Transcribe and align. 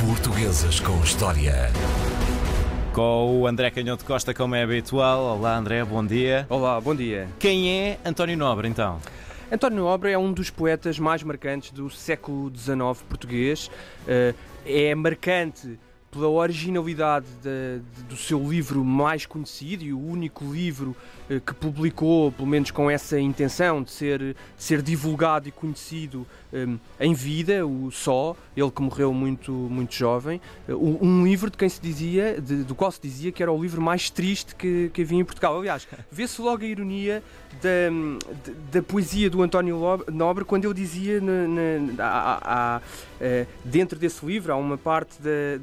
Portuguesas 0.00 0.80
com 0.80 0.98
História. 1.04 1.70
Com 2.94 3.38
o 3.38 3.46
André 3.46 3.70
Canhoto 3.70 4.02
Costa, 4.02 4.32
como 4.32 4.54
é 4.54 4.62
habitual. 4.62 5.36
Olá, 5.36 5.58
André, 5.58 5.84
bom 5.84 6.04
dia. 6.04 6.46
Olá, 6.48 6.80
bom 6.80 6.94
dia. 6.94 7.28
Quem 7.38 7.70
é 7.70 7.98
António 8.02 8.34
Nobre, 8.34 8.66
então? 8.66 8.98
António 9.52 9.80
Nobre 9.80 10.10
é 10.10 10.18
um 10.18 10.32
dos 10.32 10.48
poetas 10.48 10.98
mais 10.98 11.22
marcantes 11.22 11.70
do 11.70 11.90
século 11.90 12.50
XIX 12.56 12.78
português. 13.06 13.70
Eh, 14.08 14.32
é 14.64 14.94
marcante 14.94 15.78
pela 16.10 16.28
originalidade 16.28 17.26
de, 17.42 17.80
de, 17.94 18.02
do 18.08 18.16
seu 18.16 18.38
livro 18.50 18.84
mais 18.84 19.26
conhecido 19.26 19.84
e 19.84 19.92
o 19.92 19.98
único 19.98 20.44
livro 20.52 20.96
eh, 21.28 21.40
que 21.44 21.54
publicou, 21.54 22.32
pelo 22.32 22.48
menos 22.48 22.72
com 22.72 22.90
essa 22.90 23.18
intenção 23.20 23.82
de 23.82 23.92
ser, 23.92 24.18
de 24.18 24.36
ser 24.56 24.82
divulgado 24.82 25.48
e 25.48 25.52
conhecido 25.52 26.26
eh, 26.52 26.66
em 26.98 27.14
vida, 27.14 27.64
o 27.64 27.92
Só, 27.92 28.34
ele 28.56 28.70
que 28.70 28.82
morreu 28.82 29.14
muito, 29.14 29.52
muito 29.52 29.94
jovem, 29.94 30.40
eh, 30.68 30.74
um 30.74 31.22
livro 31.24 31.48
de 31.48 31.56
quem 31.56 31.68
se 31.68 31.80
dizia, 31.80 32.40
do 32.40 32.74
qual 32.74 32.90
se 32.90 33.00
dizia 33.00 33.30
que 33.30 33.40
era 33.40 33.52
o 33.52 33.62
livro 33.62 33.80
mais 33.80 34.10
triste 34.10 34.56
que, 34.56 34.90
que 34.92 35.02
havia 35.02 35.20
em 35.20 35.24
Portugal. 35.24 35.56
Aliás, 35.56 35.86
vê-se 36.10 36.42
logo 36.42 36.64
a 36.64 36.66
ironia 36.66 37.22
da, 37.62 38.50
da, 38.72 38.82
poesia 38.82 39.30
do 39.30 39.42
António 39.42 39.78
Nobre 40.12 40.44
quando 40.44 40.64
ele 40.64 40.74
dizia 40.74 41.20
na, 41.20 41.46
na, 41.46 42.04
a, 42.04 42.38
a, 42.42 42.76
a, 42.76 42.80
dentro 43.64 43.98
desse 43.98 44.24
livro, 44.26 44.52
há 44.52 44.56
uma 44.56 44.76
parte 44.76 45.20
da, 45.22 45.58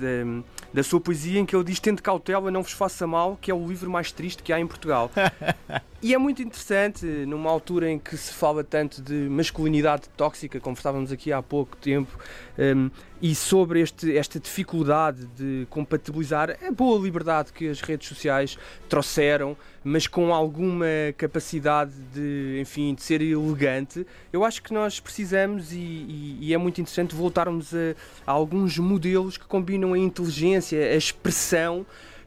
da, 0.00 0.42
da, 0.72 0.82
sua 0.82 1.00
poesia 1.00 1.40
em 1.40 1.46
que 1.46 1.54
ele 1.54 1.64
diz: 1.64 1.80
Tente 1.80 2.02
cautela, 2.02 2.50
não 2.50 2.62
vos 2.62 2.72
faça 2.72 3.06
mal, 3.06 3.38
que 3.40 3.50
é 3.50 3.54
o 3.54 3.66
livro 3.66 3.90
mais 3.90 4.12
triste 4.12 4.42
que 4.42 4.52
há 4.52 4.60
em 4.60 4.66
Portugal. 4.66 5.10
e 6.02 6.14
é 6.14 6.18
muito 6.18 6.42
interessante, 6.42 7.04
numa 7.04 7.50
altura 7.50 7.90
em 7.90 7.98
que 7.98 8.16
se 8.16 8.32
fala 8.32 8.64
tanto 8.64 9.00
de 9.00 9.14
masculinidade 9.28 10.08
tóxica, 10.16 10.58
conversávamos 10.60 11.12
aqui 11.12 11.32
há 11.32 11.42
pouco 11.42 11.76
tempo, 11.76 12.18
um, 12.58 12.90
e 13.22 13.36
sobre 13.36 13.80
este, 13.80 14.16
esta 14.16 14.40
dificuldade 14.40 15.26
de 15.36 15.64
compatibilizar 15.70 16.58
a 16.66 16.72
boa 16.72 17.00
liberdade 17.00 17.52
que 17.52 17.68
as 17.68 17.80
redes 17.80 18.08
sociais 18.08 18.58
trouxeram, 18.88 19.56
mas 19.84 20.08
com 20.08 20.34
alguma 20.34 20.86
capacidade 21.16 21.92
de, 22.12 22.58
enfim, 22.60 22.92
de 22.94 23.02
ser 23.02 23.22
elegante, 23.22 24.04
eu 24.32 24.44
acho 24.44 24.60
que 24.60 24.72
nós 24.72 24.98
precisamos 24.98 25.72
e, 25.72 25.76
e, 25.76 26.38
e 26.40 26.54
é 26.54 26.58
muito 26.58 26.80
interessante 26.80 27.14
voltarmos 27.14 27.72
a, 27.72 27.94
a 28.26 28.32
alguns 28.32 28.76
modelos 28.78 29.36
que 29.36 29.46
combinam 29.46 29.92
a 29.92 29.98
inteligência, 29.98 30.61
a 30.70 30.94
expressão 30.94 31.84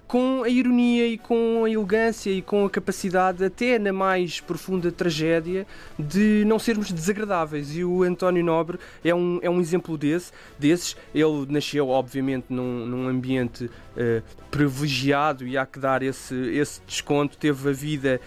com 0.07 0.43
a 0.43 0.49
ironia 0.49 1.07
e 1.07 1.17
com 1.17 1.63
a 1.65 1.69
elegância 1.69 2.29
e 2.29 2.41
com 2.41 2.65
a 2.65 2.69
capacidade, 2.69 3.43
até 3.43 3.79
na 3.79 3.91
mais 3.91 4.39
profunda 4.39 4.91
tragédia, 4.91 5.65
de 5.97 6.43
não 6.45 6.59
sermos 6.59 6.91
desagradáveis. 6.91 7.75
E 7.75 7.83
o 7.83 8.03
António 8.03 8.43
Nobre 8.43 8.77
é 9.03 9.13
um, 9.15 9.39
é 9.41 9.49
um 9.49 9.59
exemplo 9.59 9.97
desse, 9.97 10.31
desses. 10.59 10.95
Ele 11.13 11.45
nasceu, 11.49 11.89
obviamente, 11.89 12.45
num, 12.49 12.85
num 12.85 13.07
ambiente 13.07 13.65
uh, 13.65 14.21
privilegiado 14.51 15.47
e 15.47 15.57
há 15.57 15.65
que 15.65 15.79
dar 15.79 16.03
esse, 16.03 16.35
esse 16.55 16.81
desconto. 16.85 17.37
Teve 17.37 17.69
a 17.69 17.73
vida, 17.73 18.21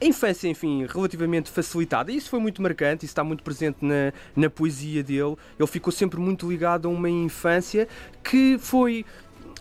a 0.00 0.04
infância, 0.04 0.46
enfim, 0.46 0.86
relativamente 0.86 1.50
facilitada. 1.50 2.12
E 2.12 2.16
isso 2.16 2.28
foi 2.28 2.38
muito 2.38 2.60
marcante, 2.60 3.06
isso 3.06 3.12
está 3.12 3.24
muito 3.24 3.42
presente 3.42 3.78
na, 3.80 4.12
na 4.36 4.50
poesia 4.50 5.02
dele. 5.02 5.36
Ele 5.58 5.68
ficou 5.68 5.92
sempre 5.92 6.20
muito 6.20 6.48
ligado 6.48 6.86
a 6.86 6.90
uma 6.90 7.08
infância 7.08 7.88
que 8.22 8.58
foi. 8.58 9.06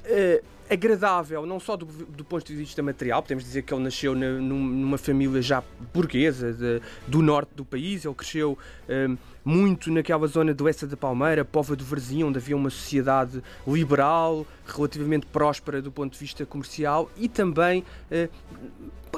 Uh, 0.07 0.57
agradável, 0.69 1.45
não 1.45 1.59
só 1.59 1.77
do, 1.77 1.85
do, 1.85 2.23
ponto 2.23 2.45
de 2.45 2.55
vista 2.55 2.83
material, 2.83 3.21
podemos 3.21 3.43
dizer 3.43 3.61
que 3.61 3.73
ele 3.73 3.83
nasceu 3.83 4.13
na, 4.13 4.31
numa 4.31 4.97
família 4.97 5.41
já 5.41 5.63
burguesa 5.93 6.53
de, 6.53 6.81
do 7.07 7.21
norte 7.21 7.51
do 7.55 7.63
país, 7.63 8.05
ele 8.05 8.13
cresceu 8.13 8.57
um, 8.89 9.17
muito 9.43 9.91
naquela 9.91 10.27
zona 10.27 10.53
do 10.53 10.65
Oeste 10.65 10.85
da 10.85 10.97
Palmeira, 10.97 11.45
Pova 11.45 11.75
do 11.75 11.85
Varzim, 11.85 12.23
onde 12.23 12.37
havia 12.37 12.55
uma 12.55 12.69
sociedade 12.69 13.41
liberal, 13.65 14.45
relativamente 14.65 15.25
próspera 15.27 15.81
do 15.81 15.91
ponto 15.91 16.13
de 16.13 16.19
vista 16.19 16.45
comercial 16.45 17.09
e 17.15 17.29
também 17.29 17.83
uh, 18.11 18.29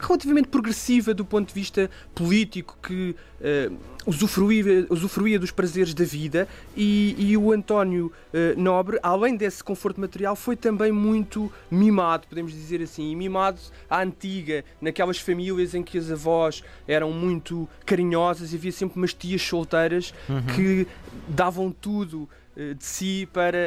relativamente 0.07 0.47
progressiva 0.47 1.13
do 1.13 1.25
ponto 1.25 1.49
de 1.49 1.53
vista 1.53 1.89
político, 2.13 2.77
que 2.81 3.15
uh, 3.39 3.77
usufruía, 4.05 4.87
usufruía 4.89 5.39
dos 5.39 5.51
prazeres 5.51 5.93
da 5.93 6.03
vida. 6.03 6.47
E, 6.75 7.15
e 7.17 7.37
o 7.37 7.51
António 7.51 8.11
uh, 8.33 8.59
Nobre, 8.59 8.99
além 9.03 9.35
desse 9.35 9.63
conforto 9.63 9.99
material, 9.99 10.35
foi 10.35 10.55
também 10.55 10.91
muito 10.91 11.51
mimado, 11.69 12.27
podemos 12.27 12.51
dizer 12.51 12.81
assim, 12.81 13.15
mimado 13.15 13.59
à 13.89 14.01
antiga, 14.01 14.63
naquelas 14.81 15.19
famílias 15.19 15.73
em 15.75 15.83
que 15.83 15.97
as 15.97 16.11
avós 16.11 16.63
eram 16.87 17.11
muito 17.11 17.67
carinhosas 17.85 18.53
e 18.53 18.55
havia 18.55 18.71
sempre 18.71 18.97
umas 18.97 19.13
tias 19.13 19.41
solteiras 19.41 20.13
uhum. 20.27 20.41
que 20.55 20.87
davam 21.27 21.71
tudo 21.71 22.29
uh, 22.55 22.75
de 22.75 22.83
si 22.83 23.27
para 23.31 23.57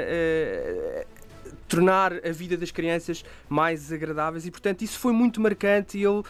tornar 1.72 2.12
a 2.26 2.30
vida 2.30 2.54
das 2.54 2.70
crianças 2.70 3.24
mais 3.48 3.90
agradáveis 3.90 4.44
e, 4.44 4.50
portanto, 4.50 4.82
isso 4.82 4.98
foi 4.98 5.12
muito 5.12 5.40
marcante. 5.40 5.96
E 5.96 6.02
eu, 6.02 6.22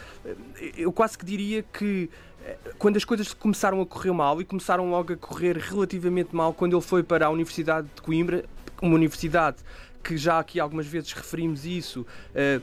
eu 0.77 0.93
quase 0.93 1.19
que 1.19 1.25
diria 1.25 1.65
que 1.65 2.09
eh, 2.45 2.57
quando 2.79 2.97
as 2.97 3.05
coisas 3.05 3.35
começaram 3.35 3.81
a 3.81 3.87
correr 3.87 4.13
mal 4.13 4.41
e 4.41 4.45
começaram 4.45 4.89
logo 4.89 5.13
a 5.13 5.17
correr 5.17 5.57
relativamente 5.57 6.35
mal, 6.35 6.55
quando 6.55 6.77
ele 6.77 6.83
foi 6.83 7.03
para 7.03 7.27
a 7.27 7.31
Universidade 7.31 7.89
de 7.93 8.03
Coimbra, 8.03 8.45
uma 8.81 8.95
universidade 8.95 9.57
que 10.03 10.17
já 10.17 10.39
aqui 10.39 10.61
algumas 10.61 10.87
vezes 10.87 11.13
referimos 11.13 11.67
isso. 11.67 12.07
Uh, 12.31 12.63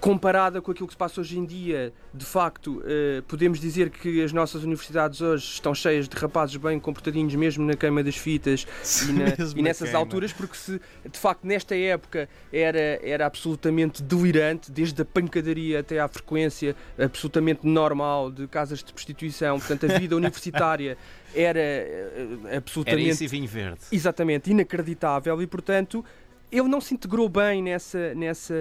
comparada 0.00 0.60
com 0.60 0.70
aquilo 0.70 0.86
que 0.86 0.94
se 0.94 0.98
passa 0.98 1.20
hoje 1.20 1.38
em 1.38 1.44
dia, 1.44 1.92
de 2.12 2.24
facto, 2.24 2.78
uh, 2.78 3.22
podemos 3.28 3.60
dizer 3.60 3.90
que 3.90 4.22
as 4.22 4.32
nossas 4.32 4.62
universidades 4.62 5.20
hoje 5.20 5.44
estão 5.44 5.74
cheias 5.74 6.08
de 6.08 6.16
rapazes 6.16 6.56
bem 6.56 6.78
comportadinhos, 6.78 7.34
mesmo 7.34 7.64
na 7.64 7.74
queima 7.74 8.02
das 8.02 8.16
fitas 8.16 8.66
e, 9.08 9.12
na, 9.12 9.24
e, 9.56 9.62
nessas 9.62 9.88
queima. 9.88 9.98
alturas, 9.98 10.32
porque 10.32 10.56
se 10.56 10.80
de 11.10 11.18
facto 11.18 11.44
nesta 11.44 11.76
época 11.76 12.28
era, 12.52 13.00
era 13.02 13.26
absolutamente 13.26 14.02
delirante, 14.02 14.70
desde 14.70 15.02
a 15.02 15.04
pancadaria 15.04 15.80
até 15.80 15.98
à 15.98 16.08
frequência 16.08 16.76
absolutamente 16.98 17.66
normal 17.66 18.30
de 18.30 18.46
casas 18.46 18.82
de 18.82 18.92
prostituição, 18.92 19.58
portanto, 19.58 19.86
a 19.86 19.98
vida 19.98 20.14
universitária 20.16 20.96
era 21.34 21.60
uh, 21.60 22.56
absolutamente. 22.56 23.02
Era 23.02 23.12
isso 23.12 23.24
e 23.24 23.26
vinho 23.26 23.48
verde. 23.48 23.80
Exatamente, 23.90 24.50
inacreditável 24.50 25.40
e, 25.42 25.46
portanto 25.46 26.04
ele 26.54 26.68
não 26.68 26.80
se 26.80 26.94
integrou 26.94 27.28
bem 27.28 27.62
nessa, 27.62 28.14
nessa, 28.14 28.54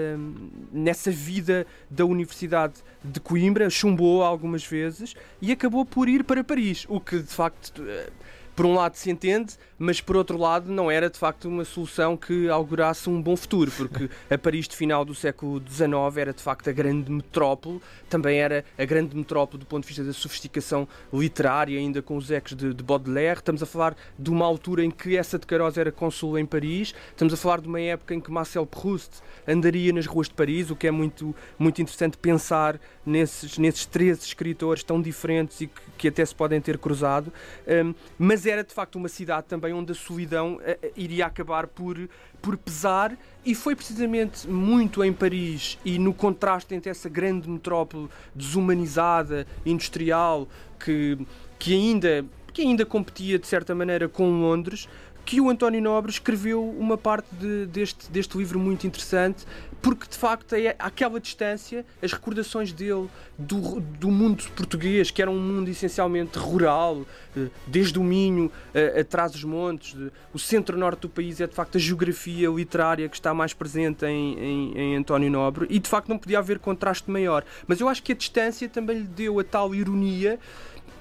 nessa 0.72 1.12
vida 1.12 1.68
da 1.90 2.04
Universidade 2.06 2.74
de 3.04 3.20
Coimbra, 3.20 3.70
chumbou 3.70 4.24
algumas 4.24 4.66
vezes 4.66 5.14
e 5.40 5.52
acabou 5.52 5.86
por 5.86 6.09
ir 6.09 6.24
para 6.24 6.44
Paris, 6.44 6.86
o 6.90 7.00
que 7.00 7.20
de 7.20 7.32
facto 7.32 7.84
eh, 7.88 8.09
por 8.56 8.66
um 8.66 8.74
lado 8.74 8.96
se 8.96 9.12
entende, 9.12 9.53
mas 9.84 10.00
por 10.00 10.16
outro 10.16 10.38
lado 10.38 10.72
não 10.72 10.90
era 10.90 11.10
de 11.10 11.20
facto 11.20 11.50
uma 11.50 11.66
solução 11.66 12.16
que 12.16 12.48
augurasse 12.48 13.10
um 13.10 13.22
bom 13.22 13.36
futuro, 13.36 13.70
porque 13.70 14.10
a 14.30 14.38
Paris 14.38 14.66
de 14.66 14.78
final 14.78 15.04
do 15.04 15.14
século 15.14 15.62
XIX 15.70 15.92
era 16.16 16.34
de 16.34 16.42
facto 16.42 16.70
a 16.70 16.74
grande 16.74 17.12
metrópole, 17.12 17.82
também 18.10 18.40
era 18.40 18.64
a 18.78 18.86
grande 18.86 19.14
metrópole 19.14 19.60
do 19.60 19.66
ponto 19.66 19.84
de 19.84 19.90
vista 19.90 20.02
da 20.02 20.14
sofisticação 20.14 20.88
literária, 21.12 21.78
ainda 21.78 22.02
com 22.02 22.16
os 22.16 22.32
ecos 22.32 22.56
de, 22.56 22.74
de 22.74 22.82
Baudelaire. 22.82 23.40
Estamos 23.40 23.62
a 23.62 23.66
falar 23.66 23.94
de 24.18 24.30
uma 24.30 24.46
altura 24.46 24.86
em 24.86 24.90
que 24.90 25.18
essa 25.18 25.38
de 25.38 25.46
Queiroz 25.46 25.78
era 25.78 25.92
cônsul 25.92 26.40
em 26.40 26.46
Paris, 26.46 26.96
estamos 27.10 27.34
a 27.34 27.38
falar 27.38 27.60
de 27.60 27.68
uma 27.68 27.82
época 27.82 28.14
em 28.14 28.22
que 28.22 28.32
Marcel 28.32 28.66
Proust 28.66 29.22
andaria 29.46 29.92
nas 29.92 30.06
ruas 30.06 30.30
de 30.30 30.34
Paris, 30.34 30.70
o 30.70 30.78
que 30.78 30.88
é 30.88 30.92
muito, 30.92 31.36
muito 31.60 31.82
interessante 31.82 32.18
pensar 32.18 32.80
nesses, 33.06 33.58
nesses 33.58 33.86
três 33.86 34.24
escritores 34.24 34.82
tão 34.82 35.02
diferentes 35.02 35.60
e 35.60 35.68
que, 35.68 35.82
que 35.98 36.08
até 36.08 36.26
se 36.26 36.34
podem 36.34 36.62
ter 36.62 36.78
cruzado. 36.78 37.34
Um, 37.68 37.94
mas 38.18 38.46
era 38.46 38.64
de 38.64 38.74
facto 38.74 38.96
uma 38.96 39.10
cidade 39.10 39.48
também 39.48 39.72
onde 39.73 39.91
a 39.91 39.95
solidão 39.95 40.56
uh, 40.56 40.91
iria 40.95 41.25
acabar 41.25 41.67
por, 41.67 41.97
por 42.41 42.57
pesar, 42.57 43.17
e 43.45 43.53
foi 43.53 43.75
precisamente 43.75 44.47
muito 44.47 45.03
em 45.03 45.11
Paris 45.11 45.78
e 45.84 46.00
no 46.00 46.13
contraste 46.13 46.73
entre 46.73 46.89
essa 46.89 47.09
grande 47.09 47.50
metrópole 47.50 48.07
desumanizada, 48.34 49.45
industrial, 49.66 50.47
que, 50.79 51.17
que, 51.59 51.73
ainda, 51.73 52.25
que 52.53 52.61
ainda 52.61 52.85
competia 52.85 53.38
de 53.38 53.47
certa 53.47 53.73
maneira 53.75 54.07
com 54.07 54.41
Londres, 54.41 54.88
que 55.25 55.39
o 55.39 55.50
António 55.50 55.81
Nobre 55.81 56.11
escreveu 56.11 56.64
uma 56.70 56.97
parte 56.97 57.28
de, 57.35 57.66
deste, 57.67 58.11
deste 58.11 58.37
livro 58.37 58.59
muito 58.59 58.85
interessante, 58.85 59.46
porque 59.81 60.08
de 60.09 60.17
facto 60.17 60.53
é 60.53 60.75
aquela 60.79 61.20
distância, 61.20 61.85
as 62.02 62.14
recordações 62.14 62.72
dele 62.72 63.09
do, 63.37 63.81
do 63.81 64.09
mundo 64.09 64.41
português, 64.55 65.11
que 65.11 65.22
era 65.22 65.29
um 65.29 65.37
mundo 65.37 65.70
essencialmente 65.70 66.40
rural, 66.40 67.05
eh, 67.35 67.47
desde 67.67 67.99
o 67.99 68.03
Minho 68.03 68.49
eh, 68.73 69.02
atrás 69.02 69.34
dos 69.34 69.43
montes, 69.43 69.93
o 70.34 70.40
centro-norte 70.40 71.02
do 71.02 71.09
país 71.09 71.41
é 71.41 71.47
de 71.47 71.53
facto 71.53 71.78
a 71.78 71.79
geografia 71.79 72.47
literária 72.49 73.09
que 73.09 73.16
está 73.16 73.34
mais 73.34 73.53
presente 73.53 74.05
em, 74.05 74.40
em, 74.40 74.78
em 74.78 74.96
António 74.96 75.29
Nobre, 75.29 75.67
e 75.69 75.79
de 75.79 75.90
facto 75.90 76.08
não 76.08 76.17
podia 76.17 76.40
haver 76.40 76.59
contraste 76.59 77.11
maior. 77.11 77.43
Mas 77.67 77.81
eu 77.81 77.90
acho 77.90 78.02
que 78.02 78.14
a 78.14 78.16
distância 78.16 78.69
também 78.69 78.99
lhe 78.99 79.08
deu 79.08 79.37
a 79.37 79.43
tal 79.43 79.76
ironia 79.76 80.40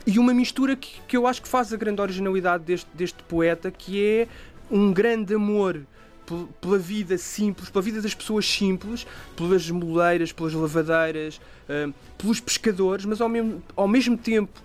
e 0.07 0.19
uma 0.19 0.35
mistura 0.35 0.77
que, 0.77 1.01
que 1.07 1.17
eu 1.17 1.27
acho 1.27 1.43
que 1.43 1.49
faz 1.49 1.73
a 1.73 1.77
grande 1.77 2.01
originalidade 2.01 2.65
deste, 2.65 2.89
deste 2.95 3.23
poeta, 3.25 3.71
que 3.71 4.05
é 4.05 4.29
um 4.71 4.93
grande 4.93 5.35
amor 5.35 5.81
pela 6.61 6.79
vida 6.79 7.19
simples, 7.19 7.69
pela 7.69 7.83
vida 7.83 8.01
das 8.01 8.15
pessoas 8.15 8.49
simples, 8.49 9.07
pelas 9.37 9.69
moleiras, 9.71 10.33
pelas 10.33 10.55
lavadeiras, 10.55 11.41
uh, 11.69 11.93
pelos 12.17 12.41
pescadores, 12.41 13.05
mas 13.05 13.21
ao 13.21 13.29
mesmo, 13.29 13.63
ao 13.77 13.89
mesmo 13.89 14.17
tempo 14.17 14.63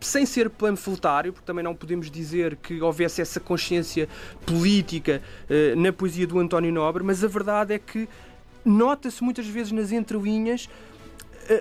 sem 0.00 0.24
ser 0.24 0.48
panfletário, 0.48 1.32
porque 1.32 1.44
também 1.44 1.64
não 1.64 1.74
podemos 1.74 2.08
dizer 2.08 2.54
que 2.56 2.80
houvesse 2.80 3.20
essa 3.20 3.40
consciência 3.40 4.08
política 4.44 5.20
uh, 5.50 5.80
na 5.80 5.92
poesia 5.92 6.26
do 6.26 6.38
António 6.38 6.72
Nobre, 6.72 7.02
mas 7.02 7.24
a 7.24 7.26
verdade 7.26 7.74
é 7.74 7.78
que 7.78 8.08
nota-se 8.64 9.22
muitas 9.24 9.46
vezes 9.46 9.72
nas 9.72 9.90
entrelinhas 9.90 10.68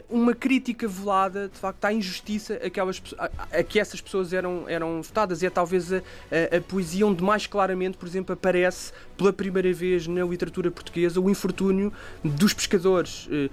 uma 0.09 0.33
crítica 0.33 0.87
velada, 0.87 1.47
de 1.47 1.57
facto, 1.57 1.85
à 1.85 1.93
injustiça 1.93 2.55
a 2.55 2.69
que, 2.69 2.79
elas, 2.79 3.01
a, 3.17 3.29
a 3.59 3.63
que 3.63 3.79
essas 3.79 4.01
pessoas 4.01 4.33
eram, 4.33 4.65
eram 4.67 5.01
votadas. 5.01 5.41
E 5.41 5.45
é 5.45 5.49
talvez 5.49 5.91
a, 5.93 5.97
a, 5.97 6.57
a, 6.57 6.61
poesia 6.61 7.05
onde 7.05 7.23
mais 7.23 7.47
claramente, 7.47 7.97
por 7.97 8.07
exemplo, 8.07 8.33
aparece 8.33 8.91
pela 9.17 9.31
primeira 9.31 9.71
vez 9.73 10.07
na 10.07 10.23
literatura 10.23 10.71
portuguesa 10.71 11.19
o 11.19 11.29
infortúnio 11.29 11.91
dos 12.23 12.53
pescadores. 12.53 13.27
Eh, 13.31 13.49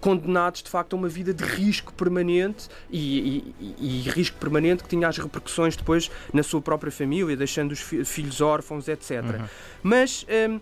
condenados 0.00 0.62
de 0.62 0.70
facto 0.70 0.94
a 0.94 0.96
uma 0.96 1.08
vida 1.08 1.34
de 1.34 1.44
risco 1.44 1.92
permanente 1.92 2.68
e, 2.90 3.52
e, 3.58 3.74
e, 3.78 4.10
risco 4.10 4.38
permanente 4.38 4.82
que 4.82 4.88
tinha 4.88 5.08
as 5.08 5.18
repercussões 5.18 5.76
depois 5.76 6.10
na 6.32 6.42
sua 6.42 6.62
própria 6.62 6.92
família, 6.92 7.36
deixando 7.36 7.72
os 7.72 7.80
fi 7.80 8.04
filhos 8.04 8.40
órfãos, 8.40 8.86
etc. 8.86 9.10
Uhum. 9.10 9.48
Mas 9.82 10.24
um, 10.48 10.60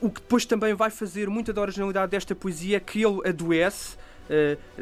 o 0.00 0.10
que 0.10 0.20
depois 0.20 0.44
também 0.44 0.74
vai 0.74 0.90
fazer 0.90 1.28
muita 1.28 1.52
da 1.52 1.60
originalidade 1.60 2.10
desta 2.10 2.34
poesia 2.34 2.76
é 2.76 2.80
que 2.80 3.04
ele 3.04 3.28
adoece 3.28 3.96
eh, 3.96 4.00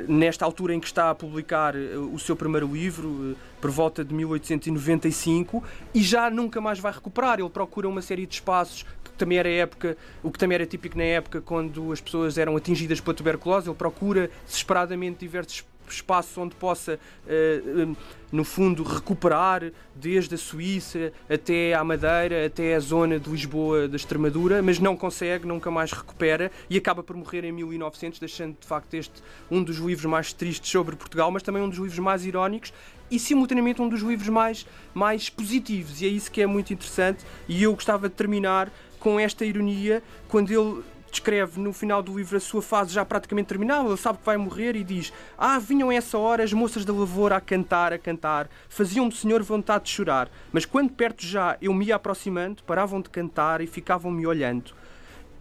nesta 0.09 0.45
altura 0.45 0.75
em 0.75 0.81
que 0.81 0.87
está 0.87 1.11
a 1.11 1.15
publicar 1.15 1.75
eh, 1.77 1.97
o 1.97 2.19
seu 2.19 2.35
primeiro 2.37 2.67
livro, 2.67 3.33
eh, 3.33 3.37
por 3.61 3.71
volta 3.71 4.05
de 4.05 4.13
1895, 4.15 5.63
e 5.95 6.03
já 6.03 6.31
nunca 6.31 6.61
mais 6.61 6.79
vai 6.79 6.93
recuperar. 6.93 7.39
Ele 7.39 7.49
procura 7.49 7.89
uma 7.89 8.03
série 8.03 8.27
de 8.27 8.35
espaços 8.35 8.85
que 9.05 9.11
também 9.13 9.39
era 9.39 9.49
época, 9.49 9.97
o 10.23 10.31
que 10.31 10.39
também 10.39 10.57
era 10.57 10.67
típico 10.67 10.97
na 10.99 11.05
época 11.05 11.41
quando 11.41 11.93
as 11.93 12.01
pessoas 12.01 12.37
eram 12.39 12.57
atingidas 12.57 13.01
pela 13.01 13.15
tuberculose, 13.15 13.69
ele 13.69 13.77
procura 13.77 14.31
desesperadamente 14.47 15.19
diversos 15.21 15.65
espaço 15.93 16.41
onde 16.41 16.55
possa, 16.55 16.99
uh, 17.27 17.97
no 18.33 18.45
fundo, 18.45 18.83
recuperar 18.83 19.71
desde 19.95 20.35
a 20.35 20.39
Suíça 20.39 21.13
até 21.29 21.75
à 21.75 21.85
Madeira, 21.85 22.47
até 22.47 22.75
a 22.75 22.81
zona 22.81 23.19
de 23.19 23.31
Lisboa, 23.31 23.87
da 23.89 23.97
Extremadura, 23.97 24.63
mas 24.63 24.79
não 24.79 24.97
consegue, 24.97 25.47
nunca 25.47 25.71
mais 25.71 25.93
recupera 25.93 26.51
e 26.69 26.77
acaba 26.77 27.03
por 27.03 27.17
morrer 27.17 27.45
em 27.45 27.53
1900, 27.53 28.19
deixando 28.19 28.57
de 28.61 28.67
facto 28.67 28.95
este 28.95 29.23
um 29.51 29.63
dos 29.63 29.77
livros 29.77 30.07
mais 30.07 30.33
tristes 30.33 30.71
sobre 30.71 30.97
Portugal, 30.97 31.31
mas 31.31 31.43
também 31.43 31.63
um 31.63 31.69
dos 31.69 31.79
livros 31.79 31.99
mais 31.99 32.25
irónicos 32.25 32.73
e 33.11 33.19
simultaneamente 33.19 33.81
um 33.81 33.89
dos 33.89 34.01
livros 34.01 34.29
mais, 34.29 34.67
mais 34.93 35.29
positivos. 35.29 36.01
E 36.01 36.07
é 36.07 36.09
isso 36.09 36.31
que 36.31 36.43
é 36.43 36.47
muito 36.47 36.73
interessante. 36.73 37.25
E 37.49 37.63
eu 37.63 37.73
gostava 37.75 38.09
de 38.09 38.15
terminar 38.15 38.73
com 38.99 39.21
esta 39.21 39.45
ironia 39.45 40.03
quando 40.29 40.51
ele 40.51 40.83
descreve 41.15 41.61
no 41.61 41.73
final 41.73 42.03
do 42.03 42.17
livro 42.17 42.37
a 42.37 42.41
sua 42.41 42.61
fase 42.61 42.93
já 42.93 43.05
praticamente 43.05 43.49
terminada, 43.49 43.89
ele 43.89 43.97
sabe 43.97 44.19
que 44.19 44.27
vai 44.27 44.37
morrer 44.37 44.77
e 44.77 44.83
diz: 44.83 45.13
Ah, 45.39 45.59
vinham 45.59 45.91
essa 45.91 46.19
hora 46.19 46.43
as 46.43 46.53
moças 46.53 46.85
da 46.85 46.93
lavoura 46.93 47.37
a 47.37 47.41
cantar, 47.41 47.93
a 47.93 47.99
cantar, 47.99 48.49
faziam-me, 48.69 49.13
senhor, 49.13 49.43
vontade 49.43 49.85
de 49.85 49.91
chorar, 49.91 50.29
mas 50.53 50.65
quando 50.65 50.93
perto 50.93 51.25
já 51.25 51.57
eu 51.61 51.73
me 51.73 51.87
ia 51.87 51.97
aproximando, 51.97 52.63
paravam 52.65 53.01
de 53.01 53.11
cantar 53.11 53.61
e 53.61 53.67
ficavam-me 53.67 54.27
olhando. 54.27 54.73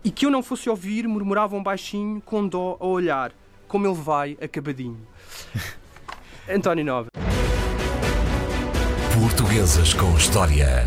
E 0.03 0.11
que 0.11 0.25
eu 0.25 0.29
não 0.29 0.43
fosse 0.43 0.69
ouvir, 0.69 1.07
murmuravam 1.07 1.63
baixinho, 1.63 2.21
com 2.21 2.47
dó 2.47 2.77
a 2.79 2.85
olhar, 2.85 3.31
como 3.67 3.87
ele 3.87 3.95
vai 3.95 4.37
acabadinho. 4.41 4.99
António 6.47 6.83
Nova. 6.83 7.07
Portuguesas 9.17 9.93
com 9.93 10.15
História. 10.17 10.85